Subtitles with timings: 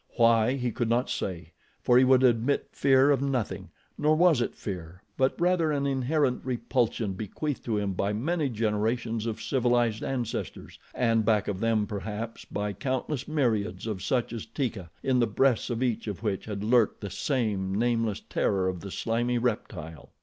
[0.17, 1.51] Why, he could not say,
[1.83, 3.69] for he would admit fear of nothing;
[3.99, 9.27] nor was it fear, but rather an inherent repulsion bequeathed to him by many generations
[9.27, 14.89] of civilized ancestors, and back of them, perhaps, by countless myriads of such as Teeka,
[15.03, 18.89] in the breasts of each of which had lurked the same nameless terror of the
[18.89, 20.13] slimy reptile.